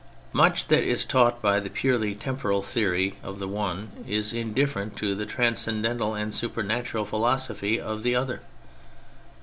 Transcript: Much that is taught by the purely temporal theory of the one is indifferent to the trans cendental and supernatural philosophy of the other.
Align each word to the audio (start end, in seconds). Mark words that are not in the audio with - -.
Much 0.33 0.65
that 0.67 0.83
is 0.83 1.05
taught 1.05 1.43
by 1.43 1.59
the 1.59 1.69
purely 1.69 2.15
temporal 2.15 2.63
theory 2.63 3.13
of 3.21 3.37
the 3.37 3.47
one 3.47 3.91
is 4.07 4.33
indifferent 4.33 4.97
to 4.97 5.13
the 5.13 5.27
trans 5.27 5.59
cendental 5.59 6.19
and 6.19 6.33
supernatural 6.33 7.05
philosophy 7.05 7.79
of 7.79 8.01
the 8.01 8.15
other. 8.15 8.41